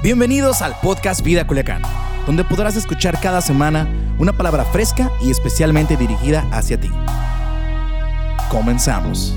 [0.00, 1.82] Bienvenidos al podcast Vida Culiacán,
[2.24, 6.88] donde podrás escuchar cada semana una palabra fresca y especialmente dirigida hacia ti.
[8.48, 9.34] Comenzamos.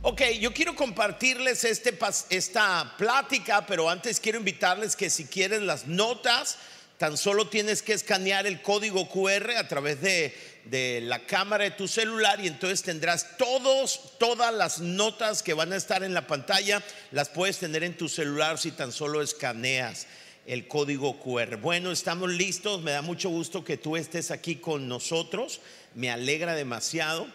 [0.00, 1.98] Ok, yo quiero compartirles este,
[2.30, 6.56] esta plática, pero antes quiero invitarles que si quieren las notas,
[6.96, 10.34] tan solo tienes que escanear el código QR a través de,
[10.64, 15.72] de la cámara de tu celular y entonces tendrás todos, todas las notas que van
[15.72, 20.06] a estar en la pantalla, las puedes tener en tu celular si tan solo escaneas
[20.46, 21.56] el código QR.
[21.56, 25.60] Bueno, estamos listos, me da mucho gusto que tú estés aquí con nosotros,
[25.94, 27.26] me alegra demasiado.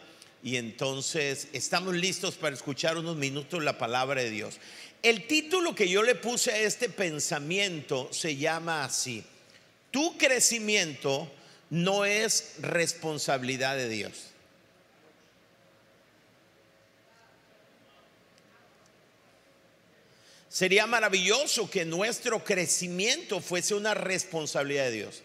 [0.43, 4.59] Y entonces estamos listos para escuchar unos minutos la palabra de Dios.
[5.01, 9.23] El título que yo le puse a este pensamiento se llama así.
[9.91, 11.29] Tu crecimiento
[11.69, 14.31] no es responsabilidad de Dios.
[20.49, 25.21] Sería maravilloso que nuestro crecimiento fuese una responsabilidad de Dios.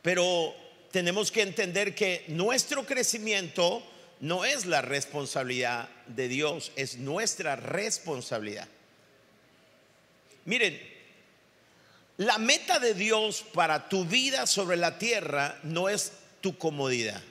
[0.00, 0.54] Pero
[0.92, 3.82] tenemos que entender que nuestro crecimiento
[4.20, 8.68] no es la responsabilidad de Dios, es nuestra responsabilidad.
[10.46, 10.80] Miren,
[12.18, 17.22] la meta de Dios para tu vida sobre la tierra no es tu comodidad,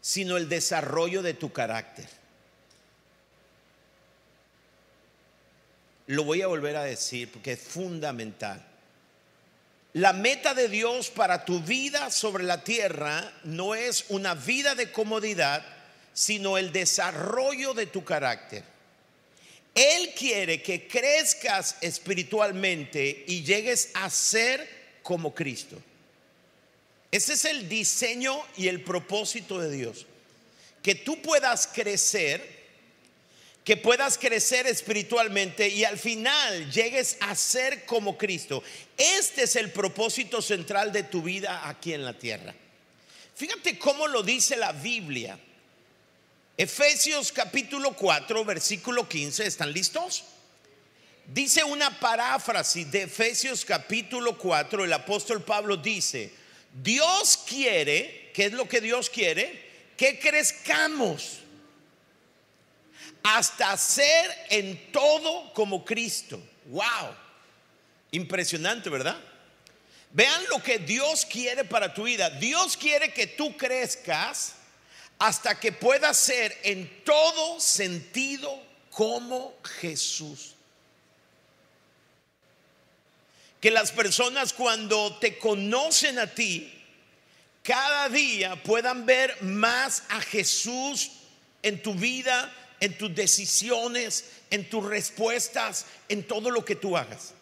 [0.00, 2.08] sino el desarrollo de tu carácter.
[6.08, 8.64] Lo voy a volver a decir porque es fundamental.
[9.92, 14.90] La meta de Dios para tu vida sobre la tierra no es una vida de
[14.90, 15.64] comodidad,
[16.12, 18.64] sino el desarrollo de tu carácter.
[19.74, 24.68] Él quiere que crezcas espiritualmente y llegues a ser
[25.02, 25.80] como Cristo.
[27.10, 30.06] Ese es el diseño y el propósito de Dios.
[30.82, 32.58] Que tú puedas crecer
[33.68, 38.62] que puedas crecer espiritualmente y al final llegues a ser como Cristo.
[38.96, 42.54] Este es el propósito central de tu vida aquí en la tierra.
[43.34, 45.38] Fíjate cómo lo dice la Biblia.
[46.58, 50.24] Efesios capítulo 4, versículo 15, ¿están listos?
[51.24, 56.32] Dice una paráfrasis de Efesios capítulo 4, el apóstol Pablo dice,
[56.82, 59.68] Dios quiere, ¿qué es lo que Dios quiere?
[59.96, 61.38] Que crezcamos
[63.22, 66.42] hasta ser en todo como Cristo.
[66.64, 67.14] Wow.
[68.10, 69.16] Impresionante, ¿verdad?
[70.10, 72.30] Vean lo que Dios quiere para tu vida.
[72.30, 74.54] Dios quiere que tú crezcas
[75.18, 80.54] hasta que puedas ser en todo sentido como Jesús.
[83.60, 86.72] Que las personas cuando te conocen a ti,
[87.64, 91.10] cada día puedan ver más a Jesús
[91.62, 97.34] en tu vida, en tus decisiones, en tus respuestas, en todo lo que tú hagas.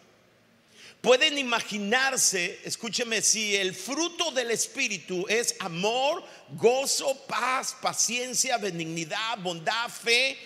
[1.01, 9.89] Pueden imaginarse, escúcheme, si el fruto del Espíritu es amor, gozo, paz, paciencia, benignidad, bondad,
[9.89, 10.37] fe.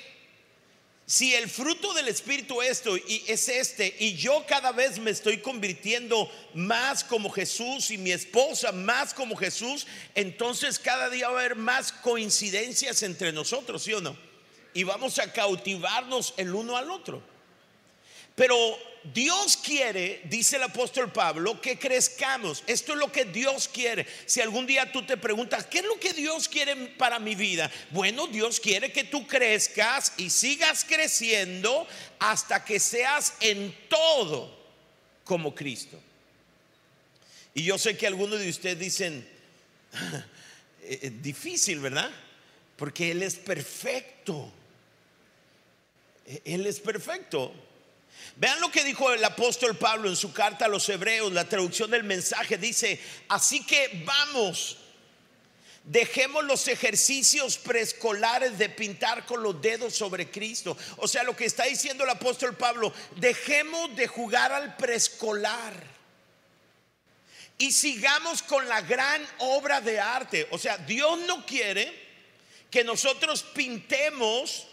[1.06, 5.40] Si el fruto del Espíritu esto y es este y yo cada vez me estoy
[5.40, 11.40] convirtiendo más como Jesús y mi esposa más como Jesús, entonces cada día va a
[11.40, 14.32] haber más coincidencias entre nosotros, ¿sí o no?
[14.74, 17.22] y vamos a cautivarnos el uno al otro.
[18.36, 18.56] Pero
[19.04, 22.64] Dios quiere, dice el apóstol Pablo, que crezcamos.
[22.68, 24.06] Esto es lo que Dios quiere.
[24.28, 27.72] Si algún día tú te preguntas, ¿qué es lo que Dios quiere para mi vida?
[27.90, 31.88] Bueno, Dios quiere que tú crezcas y sigas creciendo
[32.20, 34.56] hasta que seas en todo
[35.24, 36.00] como Cristo.
[37.56, 39.28] Y yo sé que algunos de ustedes dicen,
[41.22, 42.12] difícil, ¿verdad?
[42.78, 44.52] Porque Él es perfecto.
[46.46, 47.52] Él es perfecto.
[48.36, 51.92] Vean lo que dijo el apóstol Pablo en su carta a los hebreos, la traducción
[51.92, 54.78] del mensaje dice, así que vamos,
[55.84, 60.78] dejemos los ejercicios preescolares de pintar con los dedos sobre Cristo.
[60.98, 65.74] O sea, lo que está diciendo el apóstol Pablo, dejemos de jugar al preescolar
[67.58, 70.48] y sigamos con la gran obra de arte.
[70.50, 71.94] O sea, Dios no quiere
[72.72, 74.66] que nosotros pintemos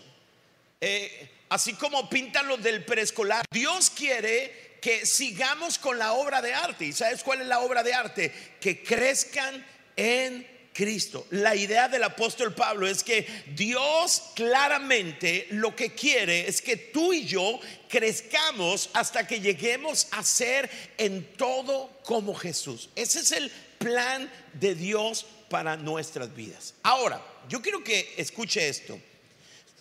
[0.80, 3.44] eh, así como pintan los del preescolar.
[3.50, 6.86] Dios quiere que sigamos con la obra de arte.
[6.86, 8.32] ¿Y sabes cuál es la obra de arte?
[8.60, 9.64] Que crezcan
[9.96, 11.26] en Cristo.
[11.30, 17.12] La idea del apóstol Pablo es que Dios claramente lo que quiere es que tú
[17.12, 17.58] y yo
[17.88, 22.90] crezcamos hasta que lleguemos a ser en todo como Jesús.
[22.94, 26.74] Ese es el plan de Dios para nuestras vidas.
[26.84, 29.00] Ahora, yo quiero que escuche esto.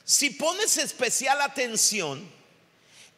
[0.08, 2.32] Si pones especial atención,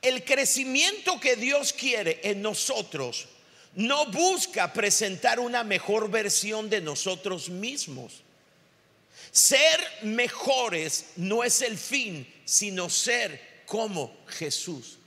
[0.02, 3.28] el crecimiento que Dios quiere en nosotros
[3.76, 8.24] no busca presentar una mejor versión de nosotros mismos.
[9.32, 14.98] Ser mejores no es el fin, sino ser como Jesús.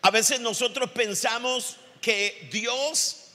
[0.00, 3.27] A veces nosotros pensamos que Dios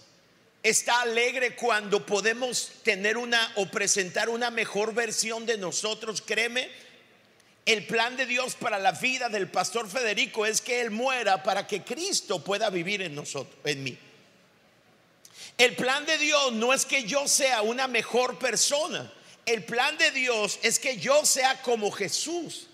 [0.63, 6.21] está alegre cuando podemos tener una o presentar una mejor versión de nosotros.
[6.21, 6.71] Créeme,
[7.65, 11.67] el plan de Dios para la vida del pastor Federico es que él muera para
[11.67, 13.97] que Cristo pueda vivir en nosotros, en mí.
[15.57, 19.11] El plan de Dios no es que yo sea una mejor persona.
[19.45, 22.67] El plan de Dios es que yo sea como Jesús.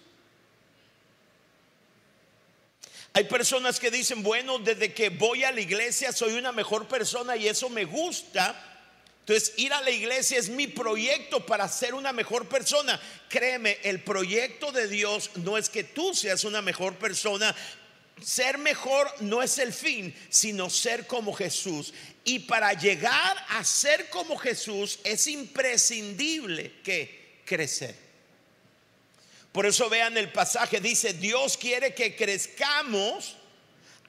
[3.14, 7.36] Hay personas que dicen, bueno, desde que voy a la iglesia soy una mejor persona
[7.36, 8.56] y eso me gusta.
[9.22, 13.00] Entonces, ir a la iglesia es mi proyecto para ser una mejor persona.
[13.28, 17.56] Créeme, el proyecto de Dios no es que tú seas una mejor persona.
[18.22, 21.94] Ser mejor no es el fin, sino ser como Jesús.
[22.24, 28.09] Y para llegar a ser como Jesús es imprescindible que crecer.
[29.52, 33.36] Por eso vean el pasaje, dice, Dios quiere que crezcamos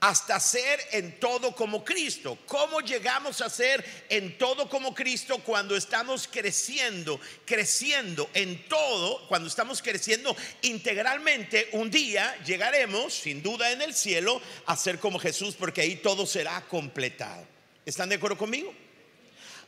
[0.00, 2.38] hasta ser en todo como Cristo.
[2.46, 9.48] ¿Cómo llegamos a ser en todo como Cristo cuando estamos creciendo, creciendo en todo, cuando
[9.48, 11.68] estamos creciendo integralmente?
[11.72, 16.26] Un día llegaremos, sin duda, en el cielo a ser como Jesús, porque ahí todo
[16.26, 17.46] será completado.
[17.84, 18.74] ¿Están de acuerdo conmigo?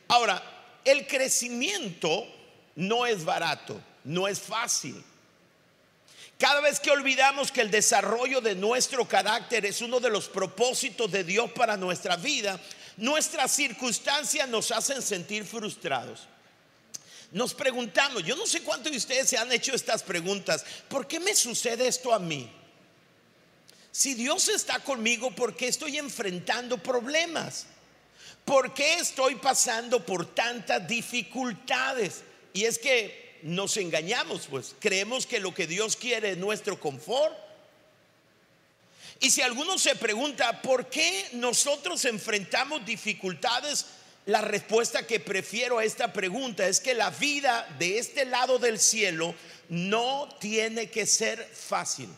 [0.07, 2.27] Ahora, el crecimiento
[2.75, 5.03] no es barato, no es fácil.
[6.37, 11.11] Cada vez que olvidamos que el desarrollo de nuestro carácter es uno de los propósitos
[11.11, 12.59] de Dios para nuestra vida,
[12.97, 16.27] nuestras circunstancias nos hacen sentir frustrados.
[17.31, 21.19] Nos preguntamos, yo no sé cuántos de ustedes se han hecho estas preguntas, ¿por qué
[21.19, 22.51] me sucede esto a mí?
[23.91, 27.67] Si Dios está conmigo, ¿por qué estoy enfrentando problemas?
[28.45, 32.21] ¿Por qué estoy pasando por tantas dificultades?
[32.53, 37.35] Y es que nos engañamos, pues creemos que lo que Dios quiere es nuestro confort.
[39.19, 43.85] Y si alguno se pregunta, ¿por qué nosotros enfrentamos dificultades?
[44.25, 48.79] La respuesta que prefiero a esta pregunta es que la vida de este lado del
[48.79, 49.35] cielo
[49.69, 52.09] no tiene que ser fácil.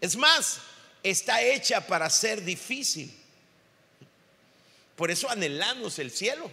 [0.00, 0.60] Es más,
[1.02, 3.14] está hecha para ser difícil.
[4.96, 6.50] Por eso anhelamos el cielo.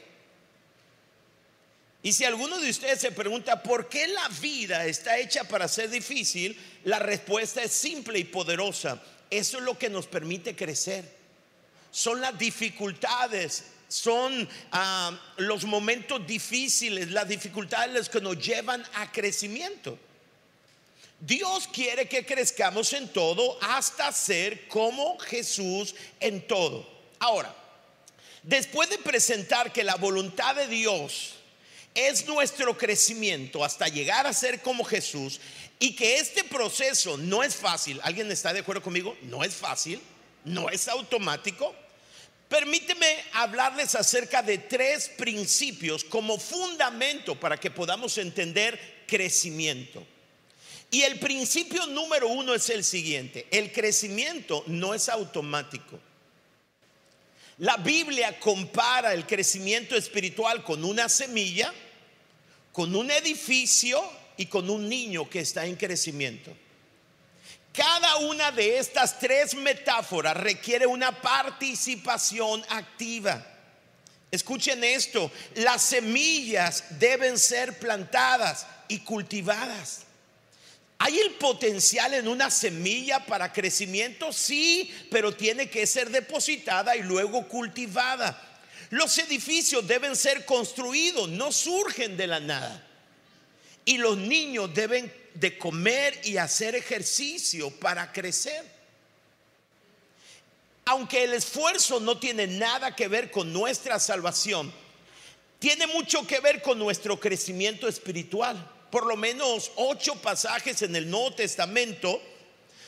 [2.06, 5.90] Y si alguno de ustedes se pregunta por qué la vida está hecha para ser
[5.90, 9.02] difícil, la respuesta es simple y poderosa.
[9.28, 11.04] Eso es lo que nos permite crecer.
[11.90, 19.98] Son las dificultades, son ah, los momentos difíciles, las dificultades que nos llevan a crecimiento.
[21.20, 26.88] Dios quiere que crezcamos en todo hasta ser como Jesús en todo.
[27.18, 27.52] Ahora,
[28.44, 31.35] después de presentar que la voluntad de Dios
[31.96, 35.40] es nuestro crecimiento hasta llegar a ser como Jesús
[35.80, 38.00] y que este proceso no es fácil.
[38.04, 39.18] ¿Alguien está de acuerdo conmigo?
[39.24, 40.02] No es fácil,
[40.44, 41.74] no es automático.
[42.50, 50.06] Permíteme hablarles acerca de tres principios como fundamento para que podamos entender crecimiento.
[50.92, 56.00] Y el principio número uno es el siguiente, el crecimiento no es automático.
[57.60, 61.74] La Biblia compara el crecimiento espiritual con una semilla
[62.76, 64.04] con un edificio
[64.36, 66.54] y con un niño que está en crecimiento.
[67.72, 73.48] Cada una de estas tres metáforas requiere una participación activa.
[74.30, 80.02] Escuchen esto, las semillas deben ser plantadas y cultivadas.
[80.98, 84.34] ¿Hay el potencial en una semilla para crecimiento?
[84.34, 88.55] Sí, pero tiene que ser depositada y luego cultivada.
[88.96, 92.82] Los edificios deben ser construidos, no surgen de la nada.
[93.84, 98.64] Y los niños deben de comer y hacer ejercicio para crecer.
[100.86, 104.74] Aunque el esfuerzo no tiene nada que ver con nuestra salvación,
[105.60, 108.66] tiene mucho que ver con nuestro crecimiento espiritual.
[108.92, 112.22] Por lo menos ocho pasajes en el Nuevo Testamento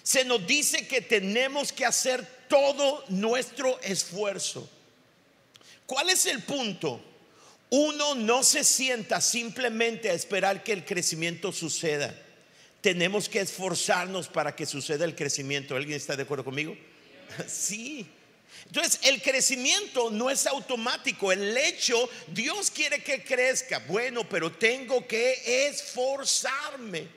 [0.04, 4.70] se nos dice que tenemos que hacer todo nuestro esfuerzo.
[5.88, 7.02] ¿Cuál es el punto?
[7.70, 12.14] Uno no se sienta simplemente a esperar que el crecimiento suceda.
[12.82, 15.76] Tenemos que esforzarnos para que suceda el crecimiento.
[15.76, 16.78] ¿Alguien está de acuerdo conmigo?
[17.48, 18.06] Sí.
[18.66, 21.32] Entonces, el crecimiento no es automático.
[21.32, 23.80] El hecho, Dios quiere que crezca.
[23.80, 27.08] Bueno, pero tengo que esforzarme.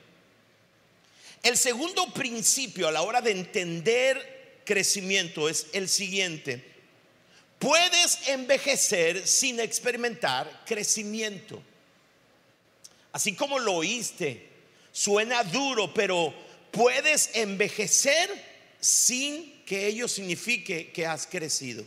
[1.42, 6.69] El segundo principio a la hora de entender crecimiento es el siguiente.
[7.60, 11.62] Puedes envejecer sin experimentar crecimiento.
[13.12, 14.48] Así como lo oíste,
[14.90, 16.32] suena duro, pero
[16.70, 18.30] puedes envejecer
[18.80, 21.84] sin que ello signifique que has crecido.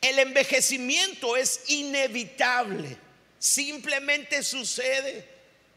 [0.00, 2.96] El envejecimiento es inevitable,
[3.40, 5.28] simplemente sucede.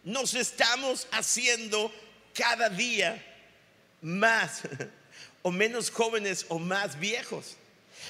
[0.03, 1.91] Nos estamos haciendo
[2.35, 3.19] cada día
[3.99, 4.61] más
[5.41, 7.57] o menos jóvenes o más viejos.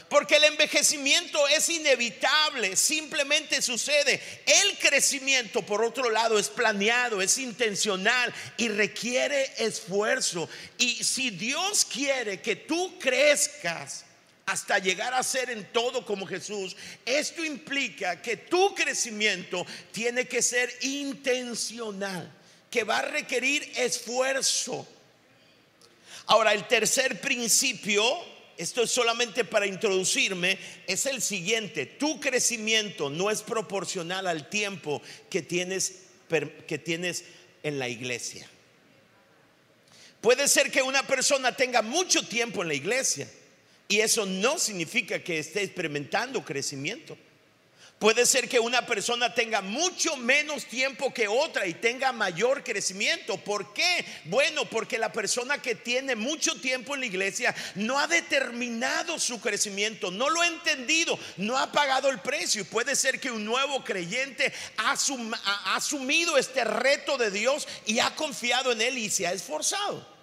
[0.09, 4.21] Porque el envejecimiento es inevitable, simplemente sucede.
[4.45, 10.49] El crecimiento, por otro lado, es planeado, es intencional y requiere esfuerzo.
[10.77, 14.05] Y si Dios quiere que tú crezcas
[14.45, 16.75] hasta llegar a ser en todo como Jesús,
[17.05, 22.31] esto implica que tu crecimiento tiene que ser intencional,
[22.71, 24.87] que va a requerir esfuerzo.
[26.27, 28.03] Ahora, el tercer principio
[28.57, 35.01] esto es solamente para introducirme, es el siguiente, tu crecimiento no es proporcional al tiempo
[35.29, 36.03] que tienes,
[36.67, 37.23] que tienes
[37.63, 38.47] en la iglesia.
[40.21, 43.29] Puede ser que una persona tenga mucho tiempo en la iglesia
[43.87, 47.17] y eso no significa que esté experimentando crecimiento.
[47.99, 53.37] Puede ser que una persona tenga mucho menos tiempo que otra y tenga mayor crecimiento.
[53.37, 54.05] ¿Por qué?
[54.25, 59.41] Bueno, porque la persona que tiene mucho tiempo en la iglesia no ha determinado su
[59.41, 62.65] crecimiento, no lo ha entendido, no ha pagado el precio.
[62.65, 64.95] Puede ser que un nuevo creyente ha,
[65.75, 70.16] asumido este reto de Dios y ha confiado en él y se ha esforzado.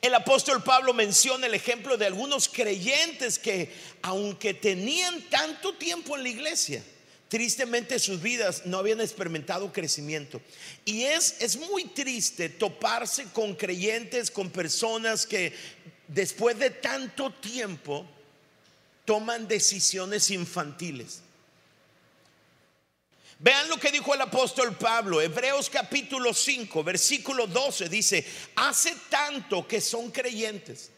[0.00, 6.22] El apóstol Pablo menciona el ejemplo de algunos creyentes que, aunque tenían tanto tiempo en
[6.22, 6.84] la iglesia,
[7.28, 10.40] tristemente sus vidas no habían experimentado crecimiento.
[10.84, 15.52] Y es, es muy triste toparse con creyentes, con personas que
[16.06, 18.06] después de tanto tiempo
[19.04, 21.22] toman decisiones infantiles.
[23.40, 28.26] Vean lo que dijo el apóstol Pablo, Hebreos capítulo 5, versículo 12, dice,
[28.56, 30.90] hace tanto que son creyentes.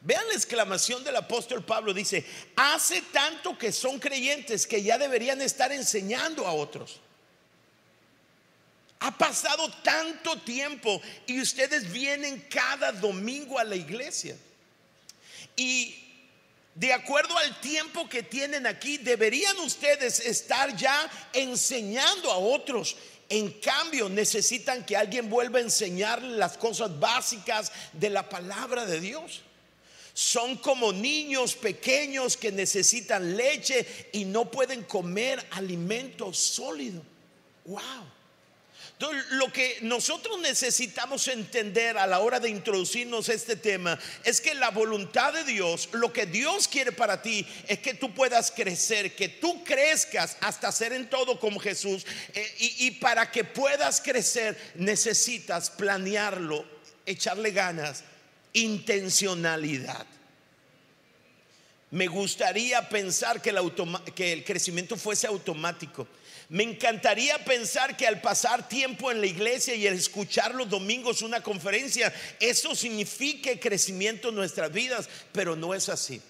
[0.00, 5.40] Vean la exclamación del apóstol Pablo, dice, hace tanto que son creyentes que ya deberían
[5.40, 7.00] estar enseñando a otros.
[8.98, 14.36] Ha pasado tanto tiempo y ustedes vienen cada domingo a la iglesia.
[15.56, 16.03] Y
[16.74, 22.96] de acuerdo al tiempo que tienen aquí, deberían ustedes estar ya enseñando a otros.
[23.28, 29.00] En cambio, necesitan que alguien vuelva a enseñarles las cosas básicas de la palabra de
[29.00, 29.42] Dios.
[30.12, 37.02] Son como niños pequeños que necesitan leche y no pueden comer alimento sólido.
[37.64, 38.13] Wow
[38.98, 44.70] lo que nosotros necesitamos entender a la hora de introducirnos este tema es que la
[44.70, 49.28] voluntad de Dios, lo que Dios quiere para ti es que tú puedas crecer, que
[49.28, 52.06] tú crezcas hasta ser en todo como Jesús.
[52.34, 56.64] Eh, y para que puedas crecer necesitas planearlo,
[57.04, 58.04] echarle ganas,
[58.52, 60.06] intencionalidad.
[61.94, 66.08] Me gustaría pensar que el, crecimiento fuese automático.
[66.48, 71.22] Me encantaría pensar que al pasar tiempo en la iglesia y el escuchar los domingos
[71.22, 76.20] una conferencia, eso signifique crecimiento en nuestras vidas, pero no es así.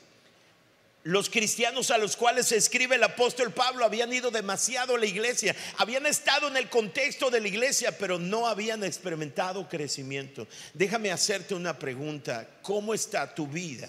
[1.03, 5.07] Los cristianos a los cuales se escribe el apóstol Pablo habían ido demasiado a la
[5.07, 10.47] iglesia, habían estado en el contexto de la iglesia, pero no habían experimentado crecimiento.
[10.75, 13.89] Déjame hacerte una pregunta, ¿cómo está tu vida?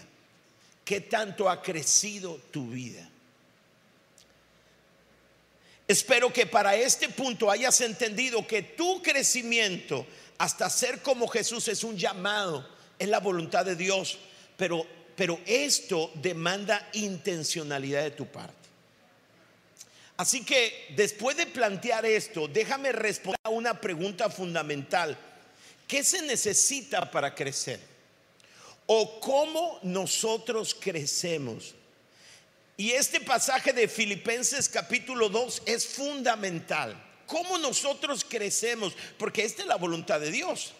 [0.85, 3.09] ¿Qué tanto ha crecido tu vida?
[5.87, 10.05] Espero que para este punto hayas entendido que tu crecimiento
[10.37, 12.67] hasta ser como Jesús es un llamado,
[12.99, 14.19] es la voluntad de Dios,
[14.57, 18.53] pero, pero esto demanda intencionalidad de tu parte.
[20.17, 25.17] Así que después de plantear esto, déjame responder a una pregunta fundamental.
[25.87, 27.94] ¿Qué se necesita para crecer?
[28.87, 31.73] ¿O cómo nosotros crecemos?
[32.77, 37.01] Y este pasaje de Filipenses capítulo 2 es fundamental.
[37.25, 38.93] ¿Cómo nosotros crecemos?
[39.17, 40.73] Porque esta es la voluntad de Dios.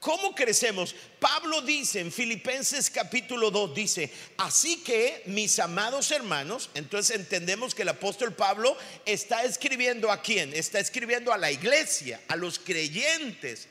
[0.00, 0.94] ¿Cómo crecemos?
[1.18, 7.82] Pablo dice en Filipenses capítulo 2, dice, así que mis amados hermanos, entonces entendemos que
[7.82, 10.54] el apóstol Pablo está escribiendo a quién?
[10.54, 13.66] Está escribiendo a la iglesia, a los creyentes.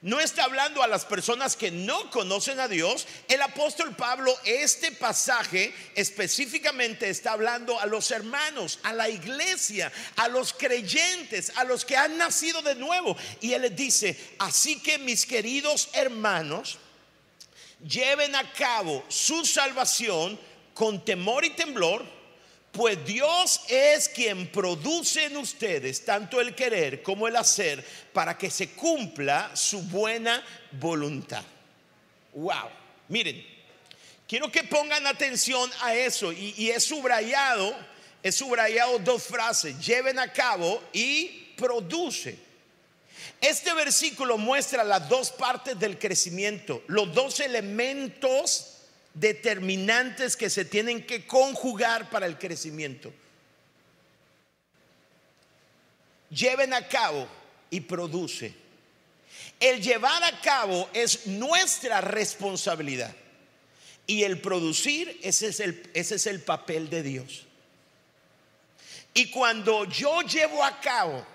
[0.00, 3.06] No está hablando a las personas que no conocen a Dios.
[3.26, 10.28] El apóstol Pablo, este pasaje específicamente está hablando a los hermanos, a la iglesia, a
[10.28, 13.16] los creyentes, a los que han nacido de nuevo.
[13.40, 16.78] Y él les dice, así que mis queridos hermanos,
[17.84, 20.38] lleven a cabo su salvación
[20.74, 22.17] con temor y temblor
[22.78, 28.48] pues Dios es quien produce en ustedes tanto el querer como el hacer para que
[28.52, 31.42] se cumpla su buena voluntad.
[32.34, 32.70] Wow,
[33.08, 33.44] miren,
[34.28, 37.76] quiero que pongan atención a eso y, y es subrayado,
[38.22, 42.38] es subrayado dos frases, lleven a cabo y produce.
[43.40, 48.77] Este versículo muestra las dos partes del crecimiento, los dos elementos
[49.20, 53.12] determinantes que se tienen que conjugar para el crecimiento.
[56.30, 57.26] Lleven a cabo
[57.70, 58.54] y produce.
[59.58, 63.14] El llevar a cabo es nuestra responsabilidad.
[64.06, 67.44] Y el producir, ese es el, ese es el papel de Dios.
[69.14, 71.26] Y cuando yo llevo a cabo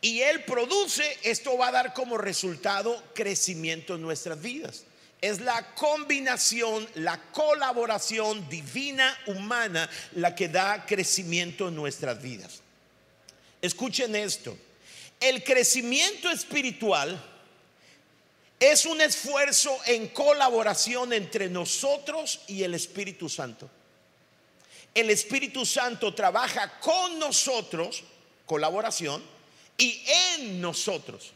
[0.00, 4.84] y Él produce, esto va a dar como resultado crecimiento en nuestras vidas
[5.22, 12.60] es la combinación, la colaboración divina humana la que da crecimiento en nuestras vidas.
[13.62, 14.58] Escuchen esto,
[15.20, 17.24] el crecimiento espiritual
[18.58, 23.70] es un esfuerzo en colaboración entre nosotros y el Espíritu Santo.
[24.92, 28.02] El Espíritu Santo trabaja con nosotros,
[28.44, 29.22] colaboración,
[29.78, 31.32] y en nosotros.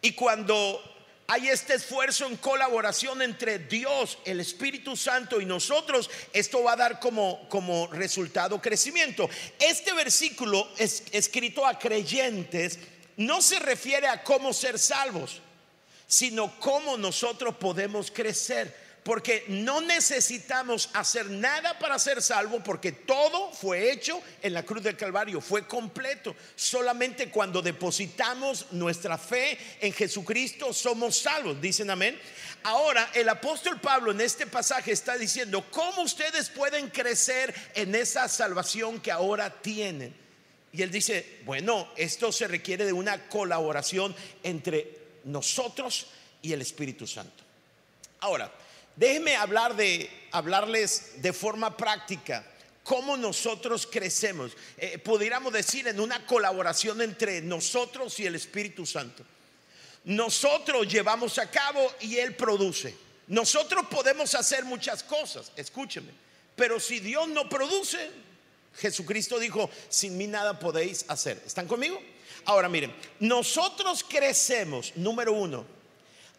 [0.00, 0.93] Y cuando
[1.26, 6.76] hay este esfuerzo en colaboración entre Dios, el Espíritu Santo y nosotros, esto va a
[6.76, 9.28] dar como, como resultado crecimiento.
[9.58, 12.78] Este versículo es escrito a creyentes
[13.16, 15.40] no se refiere a cómo ser salvos,
[16.06, 23.52] sino cómo nosotros podemos crecer porque no necesitamos hacer nada para ser salvo, porque todo
[23.52, 26.34] fue hecho en la cruz del Calvario, fue completo.
[26.56, 32.18] Solamente cuando depositamos nuestra fe en Jesucristo somos salvos, dicen amén.
[32.62, 38.26] Ahora el apóstol Pablo en este pasaje está diciendo cómo ustedes pueden crecer en esa
[38.26, 40.16] salvación que ahora tienen.
[40.72, 46.06] Y él dice, bueno, esto se requiere de una colaboración entre nosotros
[46.40, 47.44] y el Espíritu Santo.
[48.20, 48.50] Ahora,
[48.96, 52.44] Déjenme hablar de, hablarles de forma práctica
[52.84, 54.52] cómo nosotros crecemos.
[54.76, 59.24] Eh, pudiéramos decir en una colaboración entre nosotros y el Espíritu Santo.
[60.04, 62.94] Nosotros llevamos a cabo y Él produce.
[63.26, 66.10] Nosotros podemos hacer muchas cosas, escúcheme,
[66.54, 68.10] pero si Dios no produce,
[68.76, 71.42] Jesucristo dijo, sin mí nada podéis hacer.
[71.46, 71.98] ¿Están conmigo?
[72.44, 75.64] Ahora miren, nosotros crecemos, número uno,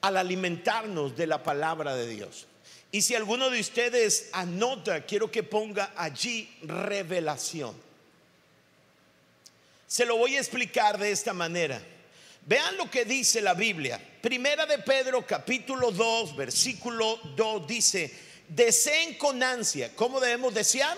[0.06, 2.46] al alimentarnos de la palabra de Dios.
[2.92, 7.76] Y si alguno de ustedes anota, quiero que ponga allí revelación.
[9.88, 11.82] Se lo voy a explicar de esta manera.
[12.46, 14.00] Vean lo que dice la Biblia.
[14.22, 18.14] Primera de Pedro capítulo 2, versículo 2 dice,
[18.48, 19.92] deseen con ansia.
[19.96, 20.96] ¿Cómo debemos desear?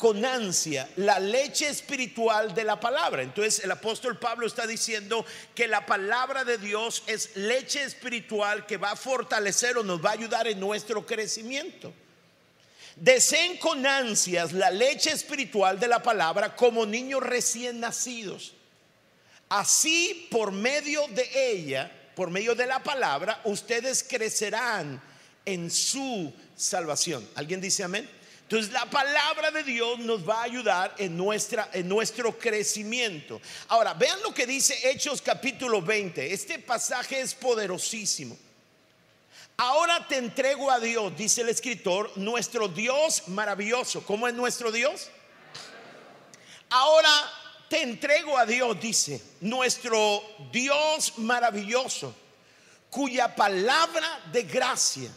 [0.00, 3.20] Con ansia la leche espiritual de la palabra.
[3.22, 8.78] Entonces el apóstol Pablo está diciendo que la palabra de Dios es leche espiritual que
[8.78, 11.92] va a fortalecer o nos va a ayudar en nuestro crecimiento.
[12.96, 18.54] Deseen con ansias la leche espiritual de la palabra como niños recién nacidos.
[19.50, 24.98] Así por medio de ella, por medio de la palabra, ustedes crecerán
[25.44, 27.28] en su salvación.
[27.34, 28.08] ¿Alguien dice amén?
[28.50, 33.40] Entonces la palabra de Dios nos va a ayudar en, nuestra, en nuestro crecimiento.
[33.68, 36.32] Ahora, vean lo que dice Hechos capítulo 20.
[36.32, 38.36] Este pasaje es poderosísimo.
[39.56, 44.04] Ahora te entrego a Dios, dice el escritor, nuestro Dios maravilloso.
[44.04, 45.10] ¿Cómo es nuestro Dios?
[46.70, 47.32] Ahora
[47.68, 52.12] te entrego a Dios, dice, nuestro Dios maravilloso,
[52.90, 55.08] cuya palabra de gracia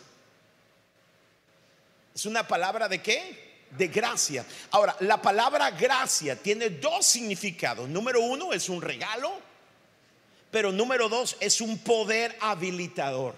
[2.13, 3.65] es una palabra de qué?
[3.71, 4.45] De gracia.
[4.71, 7.89] Ahora, la palabra gracia tiene dos significados.
[7.89, 9.34] Número uno es un regalo,
[10.52, 13.34] pero número dos es un poder habilitador.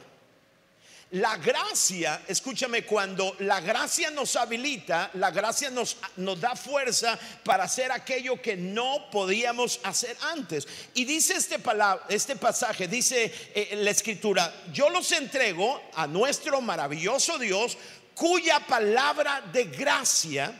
[1.11, 7.65] La gracia, escúchame, cuando la gracia nos habilita, la gracia nos, nos, da fuerza para
[7.65, 10.67] hacer aquello que no podíamos hacer antes.
[10.95, 16.59] Y dice este, palabra, este pasaje, dice eh, la escritura, yo los entrego a nuestro
[16.59, 17.77] maravilloso Dios
[18.15, 20.59] cuya palabra de gracia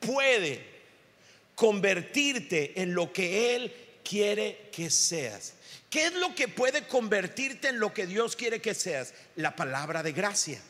[0.00, 0.74] puede
[1.54, 5.54] convertirte en lo que Él quiere que seas.
[5.90, 9.14] ¿Qué es lo que puede convertirte en lo que Dios quiere que seas?
[9.36, 10.60] La palabra de gracia.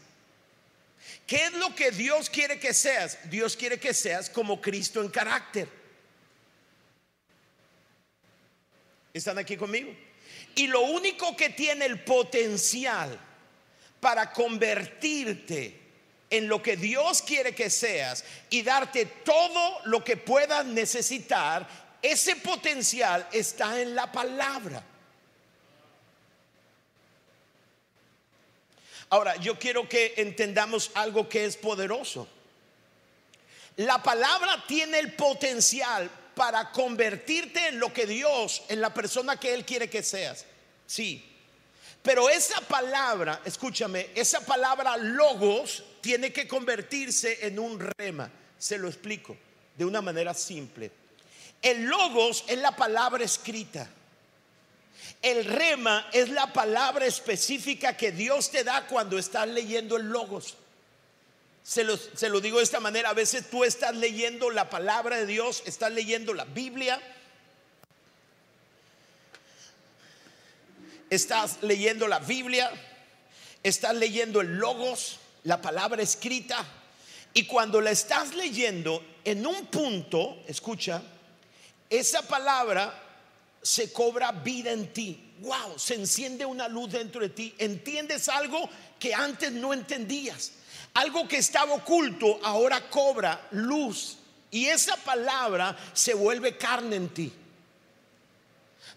[1.27, 3.19] ¿Qué es lo que Dios quiere que seas?
[3.31, 5.69] Dios quiere que seas como Cristo en carácter.
[9.15, 9.95] ¿Están aquí conmigo?
[10.57, 13.19] Y lo único que tiene el potencial
[14.01, 15.84] para convertirte
[16.31, 21.67] en lo que Dios quiere que seas y darte todo lo que puedas necesitar,
[22.03, 24.83] ese potencial está en la palabra.
[29.11, 32.27] Ahora, yo quiero que entendamos algo que es poderoso.
[33.77, 39.55] La palabra tiene el potencial para convertirte en lo que Dios, en la persona que
[39.55, 40.45] Él quiere que seas.
[40.87, 41.34] Sí.
[42.05, 48.31] Pero esa palabra, escúchame, esa palabra logos tiene que convertirse en un rema.
[48.59, 49.35] Se lo explico
[49.75, 50.91] de una manera simple.
[51.63, 53.89] El logos es la palabra escrita.
[55.23, 60.59] El rema es la palabra específica que Dios te da cuando estás leyendo el logos.
[61.63, 65.17] Se lo, se lo, digo de esta manera, a veces tú estás leyendo la palabra
[65.17, 67.01] de Dios, estás leyendo la Biblia,
[71.15, 72.71] estás leyendo la Biblia,
[73.63, 76.65] estás leyendo el logos, la palabra escrita,
[77.33, 81.03] y cuando la estás leyendo, en un punto, escucha,
[81.91, 83.03] esa palabra
[83.61, 85.33] se cobra vida en ti.
[85.41, 87.55] Wow, se enciende una luz dentro de ti.
[87.59, 88.69] Entiendes algo
[89.01, 90.53] que antes no entendías.
[90.95, 94.19] Algo que estaba oculto ahora cobra luz.
[94.51, 97.33] Y esa palabra se vuelve carne en ti.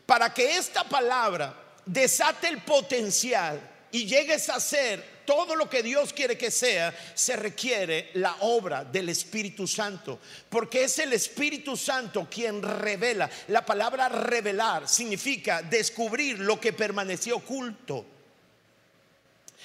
[0.06, 1.56] Para que esta palabra
[1.88, 3.60] desate el potencial
[3.92, 8.86] y llegues a ser todo lo que Dios quiere que sea, se requiere la obra
[8.86, 10.20] del Espíritu Santo.
[10.50, 13.30] Porque es el Espíritu Santo quien revela.
[13.50, 18.06] La palabra revelar significa descubrir lo que permaneció oculto.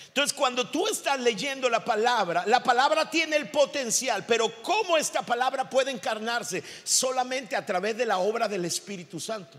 [0.08, 5.22] Entonces, cuando tú estás leyendo la palabra, la palabra tiene el potencial, pero ¿cómo esta
[5.22, 6.62] palabra puede encarnarse?
[6.84, 9.58] Solamente a través de la obra del Espíritu Santo.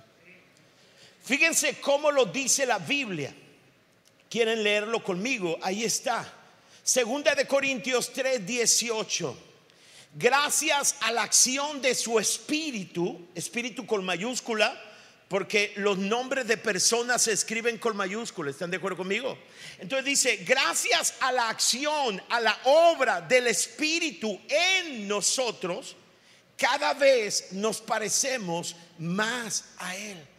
[1.23, 3.33] Fíjense cómo lo dice la Biblia
[4.33, 6.27] quieren leerlo conmigo, ahí está.
[6.81, 9.37] Segunda de Corintios 3, 18.
[10.15, 14.81] Gracias a la acción de su espíritu, espíritu con mayúscula,
[15.27, 19.37] porque los nombres de personas se escriben con mayúscula, ¿están de acuerdo conmigo?
[19.77, 25.95] Entonces dice, gracias a la acción, a la obra del Espíritu en nosotros,
[26.57, 30.32] cada vez nos parecemos más a Él.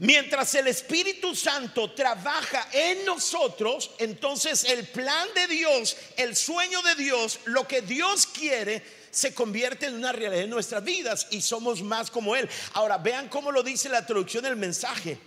[0.00, 6.94] Mientras el Espíritu Santo trabaja en nosotros, entonces el plan de Dios, el sueño de
[6.94, 11.82] Dios, lo que Dios quiere, se convierte en una realidad en nuestras vidas y somos
[11.82, 12.48] más como Él.
[12.72, 15.18] Ahora, vean cómo lo dice la traducción del mensaje.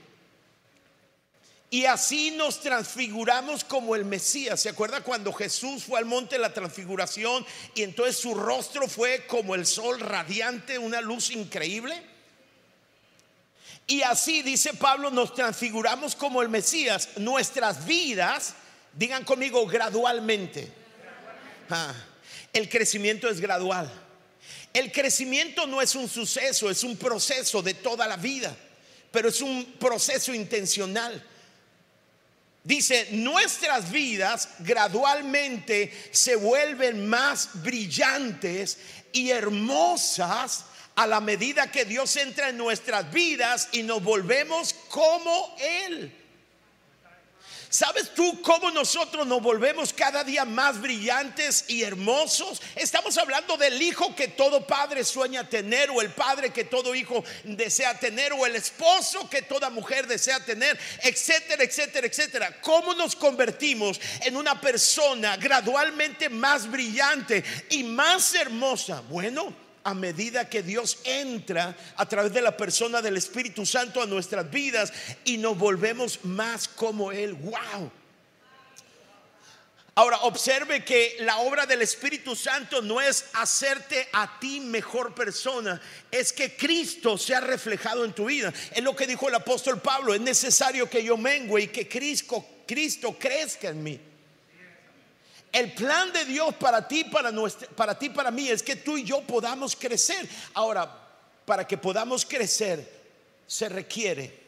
[1.69, 4.59] Y así nos transfiguramos como el Mesías.
[4.59, 9.27] ¿Se acuerda cuando Jesús fue al monte de la transfiguración y entonces su rostro fue
[9.27, 12.12] como el sol radiante, una luz increíble?
[13.87, 17.09] Y así, dice Pablo, nos transfiguramos como el Mesías.
[17.17, 18.53] Nuestras vidas,
[18.93, 20.71] digan conmigo, gradualmente.
[21.69, 21.93] Ah,
[22.53, 23.91] el crecimiento es gradual.
[24.73, 28.55] El crecimiento no es un suceso, es un proceso de toda la vida,
[29.11, 31.23] pero es un proceso intencional.
[32.63, 38.77] Dice, nuestras vidas gradualmente se vuelven más brillantes
[39.11, 40.65] y hermosas
[40.95, 46.19] a la medida que Dios entra en nuestras vidas y nos volvemos como Él.
[47.73, 52.61] ¿Sabes tú cómo nosotros nos volvemos cada día más brillantes y hermosos?
[52.75, 57.23] Estamos hablando del hijo que todo padre sueña tener o el padre que todo hijo
[57.43, 62.61] desea tener o el esposo que toda mujer desea tener, etcétera, etcétera, etcétera.
[62.61, 69.01] ¿Cómo nos convertimos en una persona gradualmente más brillante y más hermosa?
[69.09, 74.05] Bueno, a medida que Dios entra a través de la persona del Espíritu Santo a
[74.05, 74.93] nuestras vidas
[75.25, 77.33] y nos volvemos más como Él.
[77.33, 77.91] ¡Wow!
[79.95, 85.79] Ahora, observe que la obra del Espíritu Santo no es hacerte a ti mejor persona,
[86.09, 88.51] es que Cristo sea reflejado en tu vida.
[88.73, 92.43] Es lo que dijo el apóstol Pablo, es necesario que yo mengue y que Cristo,
[92.65, 93.99] Cristo crezca en mí.
[95.53, 98.97] El plan de Dios para ti, para, nuestra, para ti, para mí, es que tú
[98.97, 100.27] y yo podamos crecer.
[100.55, 100.91] Ahora,
[101.45, 103.03] para que podamos crecer,
[103.45, 104.43] se requiere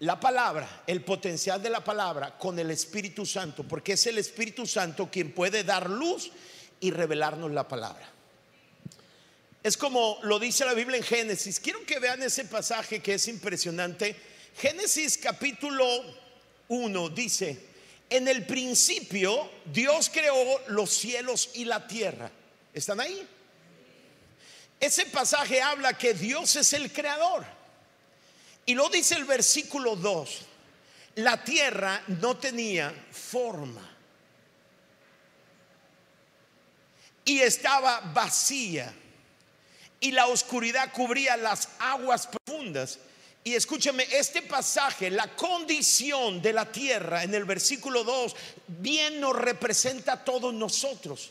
[0.00, 4.66] la palabra, el potencial de la palabra con el Espíritu Santo, porque es el Espíritu
[4.66, 6.30] Santo quien puede dar luz
[6.80, 8.06] y revelarnos la palabra.
[9.62, 11.60] Es como lo dice la Biblia en Génesis.
[11.60, 14.16] Quiero que vean ese pasaje que es impresionante.
[14.56, 15.86] Génesis capítulo
[16.68, 17.69] 1 dice,
[18.10, 22.30] en el principio Dios creó los cielos y la tierra.
[22.74, 23.26] ¿Están ahí?
[24.80, 27.44] Ese pasaje habla que Dios es el creador.
[28.66, 30.40] Y lo dice el versículo 2.
[31.16, 33.86] La tierra no tenía forma.
[37.24, 38.92] Y estaba vacía.
[40.00, 42.98] Y la oscuridad cubría las aguas profundas.
[43.42, 49.34] Y escúcheme, este pasaje, la condición de la tierra en el versículo 2, bien nos
[49.34, 51.30] representa a todos nosotros.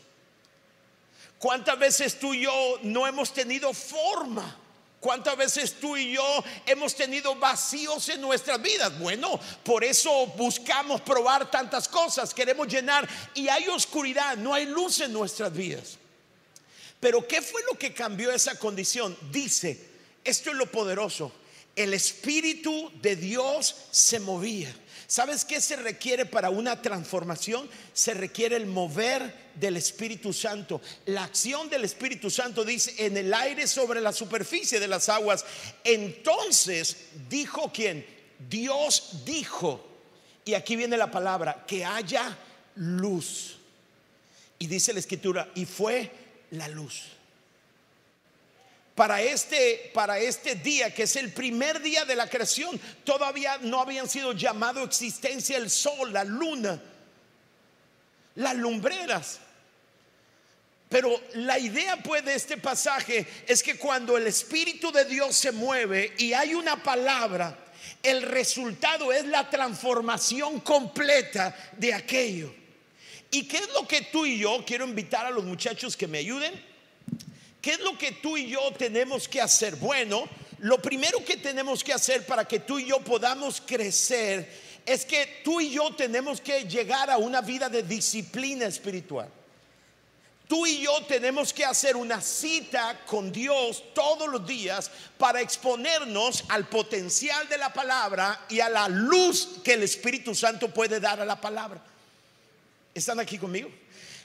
[1.38, 4.58] ¿Cuántas veces tú y yo no hemos tenido forma?
[5.00, 8.98] ¿Cuántas veces tú y yo hemos tenido vacíos en nuestras vidas?
[8.98, 15.00] Bueno, por eso buscamos probar tantas cosas, queremos llenar y hay oscuridad, no hay luz
[15.00, 15.96] en nuestras vidas.
[17.00, 19.16] Pero ¿qué fue lo que cambió esa condición?
[19.32, 19.88] Dice,
[20.22, 21.32] esto es lo poderoso,
[21.76, 24.74] el Espíritu de Dios se movía.
[25.06, 27.68] ¿Sabes qué se requiere para una transformación?
[27.92, 30.80] Se requiere el mover del Espíritu Santo.
[31.06, 35.44] La acción del Espíritu Santo dice en el aire sobre la superficie de las aguas.
[35.82, 36.96] Entonces
[37.28, 38.06] dijo quien?
[38.48, 39.84] Dios dijo.
[40.44, 42.36] Y aquí viene la palabra, que haya
[42.76, 43.58] luz.
[44.58, 46.10] Y dice la escritura, y fue
[46.50, 47.19] la luz
[48.94, 53.80] para este, para este día, que es el primer día de la creación, todavía no
[53.80, 56.80] habían sido llamado existencia el sol, la luna,
[58.34, 59.40] las lumbreras.
[60.88, 65.52] Pero la idea pues de este pasaje es que cuando el Espíritu de Dios se
[65.52, 67.56] mueve y hay una palabra,
[68.02, 72.52] el resultado es la transformación completa de aquello.
[73.30, 76.18] ¿Y qué es lo que tú y yo quiero invitar a los muchachos que me
[76.18, 76.69] ayuden?
[77.60, 79.76] ¿Qué es lo que tú y yo tenemos que hacer?
[79.76, 84.48] Bueno, lo primero que tenemos que hacer para que tú y yo podamos crecer
[84.86, 89.28] es que tú y yo tenemos que llegar a una vida de disciplina espiritual.
[90.48, 96.42] Tú y yo tenemos que hacer una cita con Dios todos los días para exponernos
[96.48, 101.20] al potencial de la palabra y a la luz que el Espíritu Santo puede dar
[101.20, 101.80] a la palabra.
[102.92, 103.70] ¿Están aquí conmigo?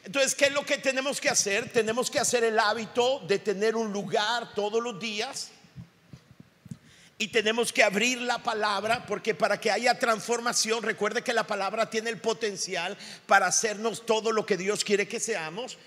[0.05, 1.71] Entonces, ¿qué es lo que tenemos que hacer?
[1.71, 5.49] Tenemos que hacer el hábito de tener un lugar todos los días.
[7.17, 11.89] Y tenemos que abrir la palabra porque para que haya transformación, recuerde que la palabra
[11.89, 15.77] tiene el potencial para hacernos todo lo que Dios quiere que seamos,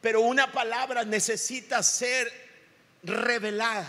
[0.00, 2.32] pero una palabra necesita ser
[3.02, 3.88] revelada.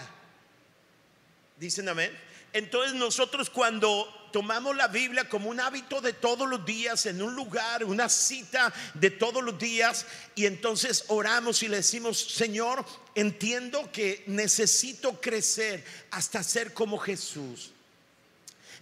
[1.58, 2.12] Dicen amén.
[2.52, 7.34] Entonces nosotros cuando tomamos la Biblia como un hábito de todos los días, en un
[7.34, 13.92] lugar, una cita de todos los días, y entonces oramos y le decimos, Señor, entiendo
[13.92, 17.72] que necesito crecer hasta ser como Jesús.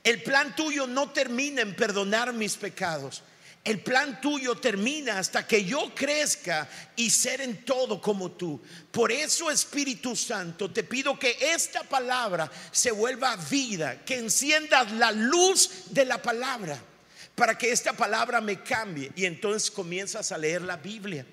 [0.04, 3.24] El plan tuyo no termina en perdonar mis pecados
[3.65, 8.62] el plan tuyo termina hasta que yo crezca y ser en todo como tú.
[8.91, 15.12] Por eso, Espíritu Santo, te pido que esta palabra se vuelva vida, que enciendas la
[15.12, 16.80] luz de la palabra
[17.34, 19.12] para que esta palabra me cambie.
[19.15, 21.25] Y entonces comienzas a leer la Biblia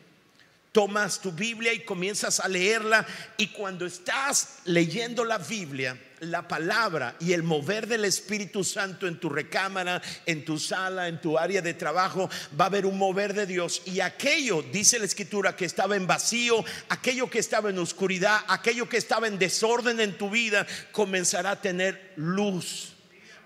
[0.73, 7.17] tomas tu Biblia y comienzas a leerla y cuando estás leyendo la Biblia, la palabra
[7.19, 11.61] y el mover del Espíritu Santo en tu recámara, en tu sala, en tu área
[11.61, 13.83] de trabajo, va a haber un mover de Dios.
[13.87, 18.89] Y aquello, dice la Escritura, que estaba en vacío, aquello que estaba en oscuridad, aquello
[18.89, 22.93] que estaba en desorden en tu vida, comenzará a tener luz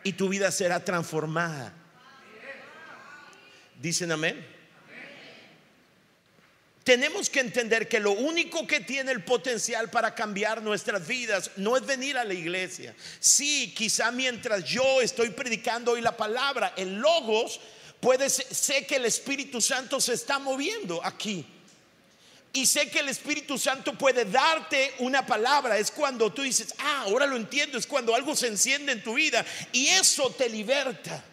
[0.04, 1.72] y tu vida será transformada.
[3.80, 4.55] Dicen amén.
[6.86, 11.76] Tenemos que entender que lo único que tiene el potencial para cambiar nuestras vidas no
[11.76, 12.94] es venir a la iglesia.
[13.18, 17.58] Sí, quizá mientras yo estoy predicando hoy la palabra, el logos,
[17.98, 21.44] puede sé que el Espíritu Santo se está moviendo aquí.
[22.52, 25.78] Y sé que el Espíritu Santo puede darte una palabra.
[25.78, 27.78] Es cuando tú dices, ah, ahora lo entiendo.
[27.78, 29.44] Es cuando algo se enciende en tu vida.
[29.72, 31.24] Y eso te liberta.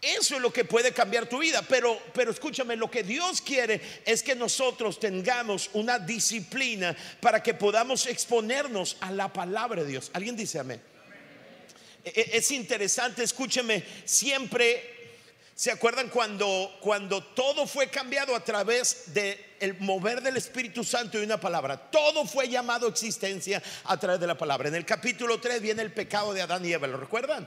[0.00, 1.62] Eso es lo que puede cambiar tu vida.
[1.68, 7.54] Pero, pero escúchame, lo que Dios quiere es que nosotros tengamos una disciplina para que
[7.54, 10.10] podamos exponernos a la palabra de Dios.
[10.14, 10.80] ¿Alguien dice amén?
[12.02, 15.00] E, e, es interesante, escúcheme, siempre
[15.60, 21.20] ¿Se acuerdan cuando, cuando todo fue cambiado a través del el mover del Espíritu Santo
[21.20, 21.76] y una palabra?
[21.90, 24.70] Todo fue llamado existencia a través de la palabra.
[24.70, 27.46] En el capítulo 3 viene el pecado de Adán y Eva, ¿lo recuerdan?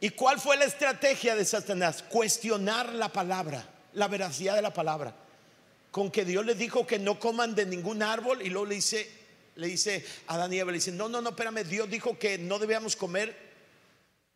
[0.00, 2.02] ¿Y cuál fue la estrategia de Satanás?
[2.02, 5.14] Cuestionar la palabra, la veracidad de la palabra.
[5.90, 9.10] con que Dios les dijo que no coman de ningún árbol y luego le dice,
[9.56, 12.94] le dice a Eva, le dice, no, no, no, espérame, Dios dijo que no debíamos
[12.94, 13.36] comer,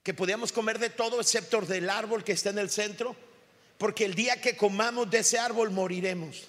[0.02, 3.14] que podíamos comer de todo excepto del árbol que está en el centro,
[3.78, 6.42] porque el día que comamos de ese árbol moriremos.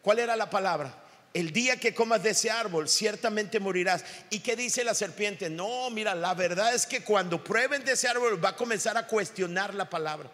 [0.00, 1.03] ¿Cuál era la palabra?
[1.34, 4.04] El día que comas de ese árbol, ciertamente morirás.
[4.30, 5.50] ¿Y qué dice la serpiente?
[5.50, 9.08] No, mira, la verdad es que cuando prueben de ese árbol va a comenzar a
[9.08, 10.30] cuestionar la palabra.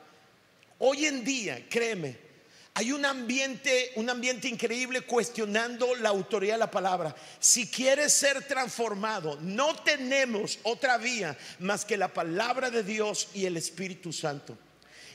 [0.78, 2.18] Hoy en día, créeme,
[2.74, 7.16] hay un ambiente, un ambiente increíble cuestionando la autoridad de la palabra.
[7.38, 13.46] Si quieres ser transformado, no tenemos otra vía más que la palabra de Dios y
[13.46, 14.56] el Espíritu Santo.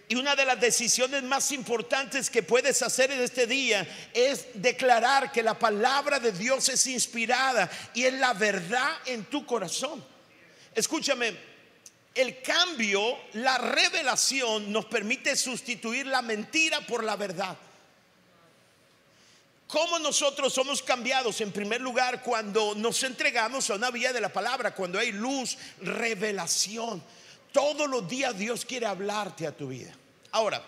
[0.08, 5.32] Y una de las decisiones más importantes que puedes hacer en este día es declarar
[5.32, 10.04] que la palabra de Dios es inspirada y es la verdad en tu corazón.
[10.76, 11.36] Escúchame,
[12.13, 17.58] el cambio, la revelación nos permite sustituir la mentira por la verdad.
[19.68, 21.41] ¿Cómo nosotros somos cambiados?
[21.41, 25.58] En primer lugar, cuando nos entregamos a una vía de la palabra, cuando hay luz,
[25.82, 27.04] revelación.
[27.56, 29.96] Todos los días Dios quiere hablarte a tu vida.
[30.32, 30.62] Ahora,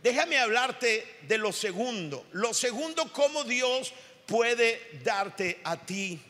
[0.00, 2.26] déjame hablarte de lo segundo.
[2.30, 3.92] Lo segundo, cómo Dios
[4.24, 6.22] puede darte a ti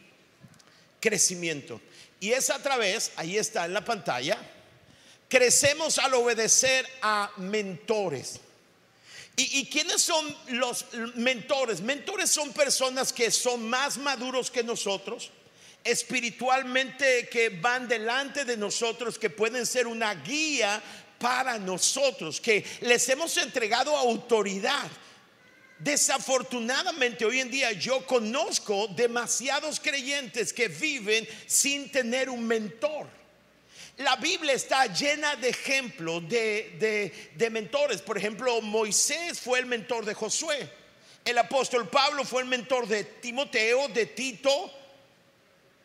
[0.99, 1.83] crecimiento.
[2.21, 4.39] Y es a través, ahí está en la pantalla,
[5.29, 8.41] crecemos al obedecer a mentores.
[9.37, 11.83] ¿Y, ¿Y, quiénes son los mentores?
[11.83, 15.31] Mentores son personas que son más maduros que nosotros,
[15.91, 20.83] espiritualmente que van delante de nosotros, que pueden ser una guía
[21.19, 24.89] para nosotros, que les hemos entregado autoridad.
[25.79, 33.07] Desafortunadamente hoy en día yo conozco demasiados creyentes que viven sin tener un mentor.
[33.99, 38.01] La Biblia está llena de ejemplos de, de, de, mentores.
[38.01, 40.71] Por ejemplo, Moisés fue el mentor de Josué.
[41.25, 44.73] El apóstol Pablo fue el mentor de Timoteo, de Tito,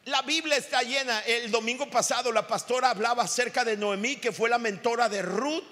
[0.05, 1.19] la Biblia está llena.
[1.21, 5.63] El domingo pasado la pastora hablaba acerca de Noemí, que fue la mentora de Ruth.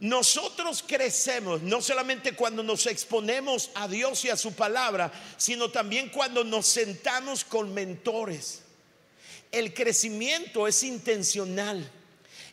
[0.00, 6.10] Nosotros crecemos no solamente cuando nos exponemos a Dios y a su palabra, sino también
[6.10, 8.62] cuando nos sentamos con mentores.
[9.50, 11.90] El crecimiento es intencional.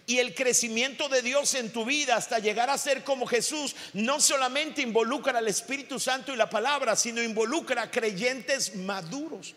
[0.07, 4.21] Y el crecimiento de Dios en tu vida hasta llegar a ser como Jesús no
[4.21, 9.55] solamente involucra al Espíritu Santo y la palabra, sino involucra a creyentes maduros.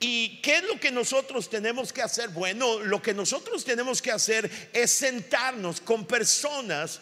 [0.00, 2.28] ¿Y qué es lo que nosotros tenemos que hacer?
[2.30, 7.00] Bueno, lo que nosotros tenemos que hacer es sentarnos con personas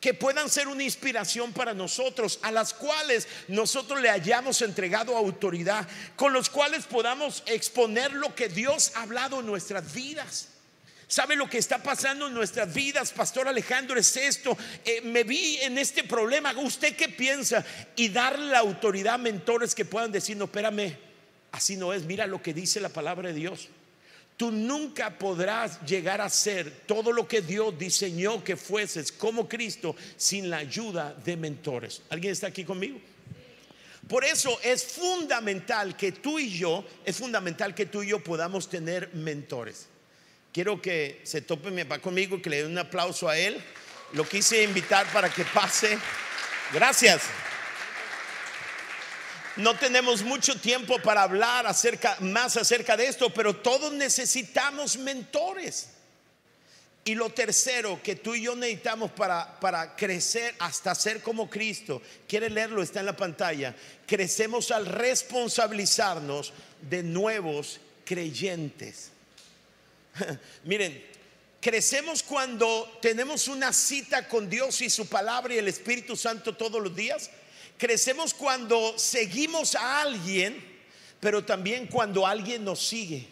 [0.00, 5.88] que puedan ser una inspiración para nosotros, a las cuales nosotros le hayamos entregado autoridad,
[6.14, 10.48] con los cuales podamos exponer lo que Dios ha hablado en nuestras vidas.
[11.08, 13.98] ¿Sabe lo que está pasando en nuestras vidas, Pastor Alejandro?
[13.98, 14.58] Es esto.
[14.84, 16.52] Eh, me vi en este problema.
[16.56, 17.64] ¿Usted qué piensa?
[17.94, 20.96] Y darle la autoridad a mentores que puedan decir, no, espérame,
[21.56, 22.04] Así no es.
[22.04, 23.70] Mira lo que dice la palabra de Dios.
[24.36, 29.96] Tú nunca podrás llegar a ser todo lo que Dios diseñó que fueses como Cristo
[30.18, 32.02] sin la ayuda de mentores.
[32.10, 33.00] ¿Alguien está aquí conmigo?
[34.06, 38.68] Por eso es fundamental que tú y yo, es fundamental que tú y yo podamos
[38.68, 39.86] tener mentores.
[40.52, 43.56] Quiero que se tope mi papá conmigo que le dé un aplauso a él.
[44.12, 45.98] Lo quise invitar para que pase.
[46.74, 47.22] Gracias.
[49.56, 55.88] No tenemos mucho tiempo para hablar acerca, más acerca de esto, pero todos necesitamos mentores.
[57.06, 62.02] Y lo tercero que tú y yo necesitamos para, para crecer hasta ser como Cristo,
[62.28, 63.74] quiere leerlo, está en la pantalla,
[64.06, 69.10] crecemos al responsabilizarnos de nuevos creyentes.
[70.64, 71.02] Miren,
[71.60, 76.82] crecemos cuando tenemos una cita con Dios y su palabra y el Espíritu Santo todos
[76.82, 77.30] los días
[77.78, 80.64] Crecemos cuando seguimos a alguien,
[81.20, 83.28] pero también cuando alguien nos sigue.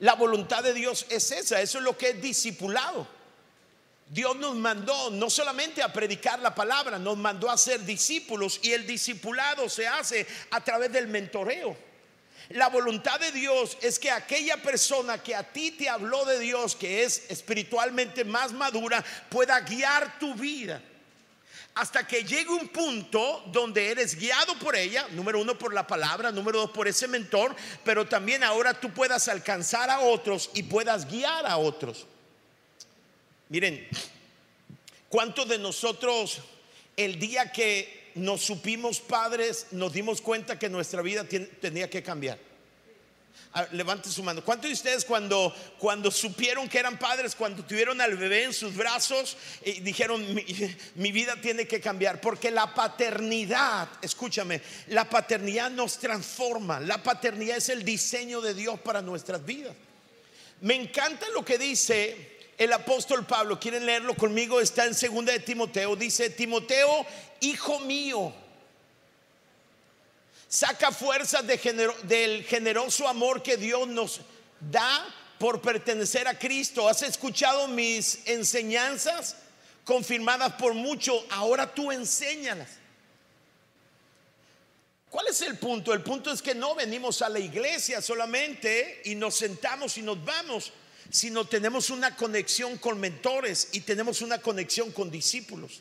[0.00, 3.06] La voluntad de Dios es esa, eso es lo que es discipulado.
[4.08, 8.72] Dios nos mandó no solamente a predicar la palabra, nos mandó a ser discípulos y
[8.72, 11.76] el discipulado se hace a través del mentoreo.
[12.50, 16.74] La voluntad de Dios es que aquella persona que a ti te habló de Dios,
[16.74, 20.82] que es espiritualmente más madura, pueda guiar tu vida
[21.74, 26.32] hasta que llegue un punto donde eres guiado por ella, número uno por la palabra,
[26.32, 27.54] número dos por ese mentor,
[27.84, 32.06] pero también ahora tú puedas alcanzar a otros y puedas guiar a otros.
[33.48, 33.86] Miren,
[35.08, 36.38] ¿cuántos de nosotros
[36.96, 42.49] el día que nos supimos padres nos dimos cuenta que nuestra vida tenía que cambiar?
[43.52, 44.44] Ah, levante su mano.
[44.44, 48.76] ¿Cuántos de ustedes cuando, cuando supieron que eran padres, cuando tuvieron al bebé en sus
[48.76, 50.24] brazos, y dijeron,
[50.94, 52.20] mi, vida tiene que cambiar?
[52.20, 56.78] Porque la paternidad, escúchame, la paternidad nos transforma.
[56.78, 59.74] La paternidad es el diseño de Dios para nuestras vidas.
[60.60, 63.58] Me encanta lo que dice el apóstol Pablo.
[63.58, 64.60] ¿Quieren leerlo conmigo?
[64.60, 65.96] Está en segunda de Timoteo.
[65.96, 67.04] Dice, Timoteo,
[67.40, 68.32] hijo mío
[70.50, 74.20] Saca fuerzas del generoso amor que Dios nos
[74.58, 75.06] da
[75.38, 76.88] por pertenecer a Cristo.
[76.88, 79.36] ¿Has escuchado mis enseñanzas
[79.84, 81.24] confirmadas por mucho?
[81.30, 82.68] Ahora tú enséñalas.
[85.08, 85.94] ¿Cuál es el punto?
[85.94, 90.24] El punto es que no venimos a la iglesia solamente y nos sentamos y nos
[90.24, 90.72] vamos,
[91.10, 95.80] sino tenemos una conexión con mentores y tenemos una conexión con discípulos.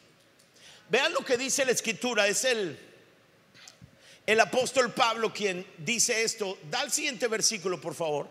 [0.90, 2.89] Vean lo que dice la escritura, es el
[4.30, 6.56] el apóstol Pablo quien dice esto.
[6.70, 8.30] Da el siguiente versículo, por favor.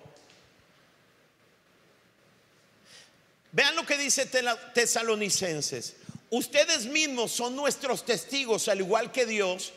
[3.51, 4.27] Vean lo que dice
[4.75, 5.97] Tesalonicenses.
[6.31, 9.73] Ustedes mismos son nuestros testigos, al igual que Dios,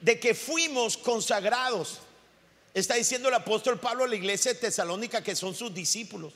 [0.00, 1.98] de que fuimos consagrados.
[2.72, 6.32] Está diciendo el apóstol Pablo a la iglesia de Tesalónica que son sus discípulos.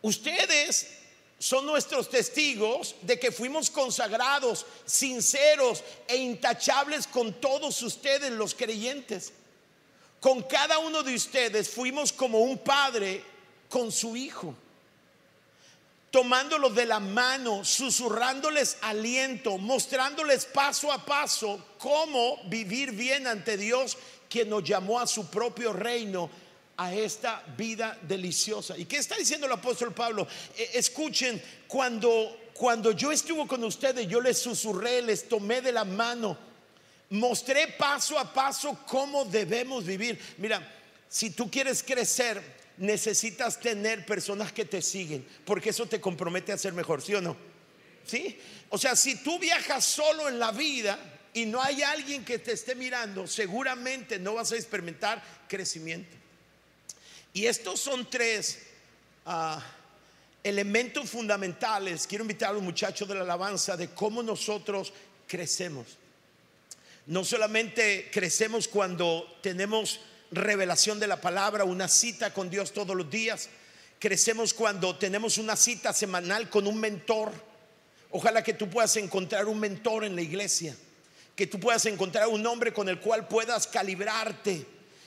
[0.00, 1.01] Ustedes
[1.42, 9.32] son nuestros testigos de que fuimos consagrados, sinceros e intachables con todos ustedes los creyentes.
[10.20, 13.24] Con cada uno de ustedes fuimos como un padre
[13.68, 14.54] con su hijo,
[16.12, 23.98] tomándolos de la mano, susurrándoles aliento, mostrándoles paso a paso cómo vivir bien ante Dios,
[24.30, 26.30] quien nos llamó a su propio reino
[26.76, 28.76] a esta vida deliciosa.
[28.76, 30.26] ¿Y qué está diciendo el apóstol Pablo?
[30.56, 35.84] Eh, escuchen, cuando, cuando yo estuve con ustedes, yo les susurré, les tomé de la
[35.84, 36.36] mano,
[37.10, 40.18] mostré paso a paso cómo debemos vivir.
[40.38, 40.66] Mira,
[41.08, 42.42] si tú quieres crecer,
[42.78, 47.20] necesitas tener personas que te siguen, porque eso te compromete a ser mejor, ¿sí o
[47.20, 47.36] no?
[48.06, 48.38] ¿Sí?
[48.70, 50.98] O sea, si tú viajas solo en la vida
[51.34, 56.21] y no hay alguien que te esté mirando, seguramente no vas a experimentar crecimiento.
[57.34, 58.58] Y estos son tres
[59.24, 59.62] ah,
[60.42, 62.06] elementos fundamentales.
[62.06, 64.92] Quiero invitar a los muchachos de la alabanza de cómo nosotros
[65.26, 65.86] crecemos.
[67.06, 73.10] No solamente crecemos cuando tenemos revelación de la palabra, una cita con Dios todos los
[73.10, 73.48] días.
[73.98, 77.32] Crecemos cuando tenemos una cita semanal con un mentor.
[78.10, 80.76] Ojalá que tú puedas encontrar un mentor en la iglesia,
[81.34, 84.66] que tú puedas encontrar un hombre con el cual puedas calibrarte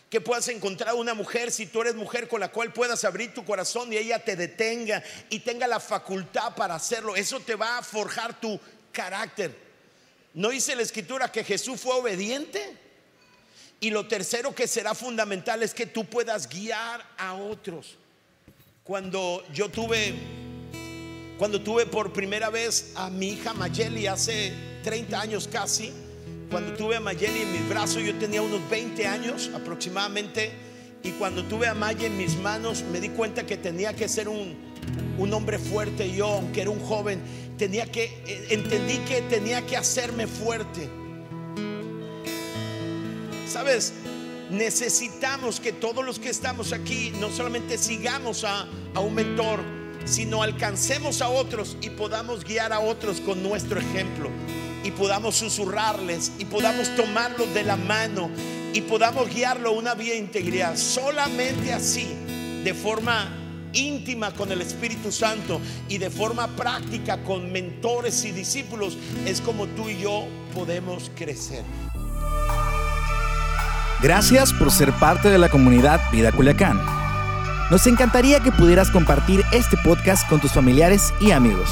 [0.09, 3.43] que puedas encontrar una mujer, si tú eres mujer, con la cual puedas abrir tu
[3.43, 7.15] corazón y ella te detenga y tenga la facultad para hacerlo.
[7.15, 8.59] Eso te va a forjar tu
[8.91, 9.55] carácter.
[10.33, 12.77] ¿No dice la escritura que Jesús fue obediente?
[13.79, 17.97] Y lo tercero que será fundamental es que tú puedas guiar a otros.
[18.83, 20.13] Cuando yo tuve,
[21.37, 24.53] cuando tuve por primera vez a mi hija Mayeli hace
[24.83, 25.91] 30 años casi,
[26.49, 30.51] cuando tuve a Mayeli en mis brazos, yo tenía unos 20 años aproximadamente.
[31.03, 34.27] Y cuando tuve a Maya en mis manos, me di cuenta que tenía que ser
[34.27, 34.55] un,
[35.19, 36.11] un hombre fuerte.
[36.11, 37.21] Yo, aunque era un joven,
[37.57, 40.89] tenía que, eh, entendí que tenía que hacerme fuerte.
[43.47, 43.93] Sabes,
[44.49, 49.59] necesitamos que todos los que estamos aquí no solamente sigamos a, a un mentor,
[50.05, 54.31] sino alcancemos a otros y podamos guiar a otros con nuestro ejemplo
[54.85, 58.29] y podamos susurrarles y podamos tomarlos de la mano
[58.71, 60.77] y podamos guiarlo una vía integridad.
[60.77, 62.07] Solamente así,
[62.63, 63.27] de forma
[63.73, 65.59] íntima con el Espíritu Santo
[65.89, 71.63] y de forma práctica con mentores y discípulos, es como tú y yo podemos crecer.
[74.03, 76.79] Gracias por ser parte de la comunidad Vida Culiacán.
[77.71, 81.71] Nos encantaría que pudieras compartir este podcast con tus familiares y amigos.